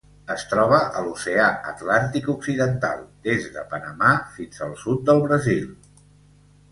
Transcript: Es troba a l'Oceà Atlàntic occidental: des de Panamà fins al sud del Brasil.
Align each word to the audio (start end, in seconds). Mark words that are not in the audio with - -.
Es 0.33 0.43
troba 0.51 0.77
a 0.99 1.01
l'Oceà 1.07 1.49
Atlàntic 1.71 2.29
occidental: 2.33 3.03
des 3.27 3.45
de 3.57 3.65
Panamà 3.75 4.15
fins 4.39 4.63
al 4.69 4.73
sud 4.85 5.05
del 5.11 5.21
Brasil. 5.27 5.69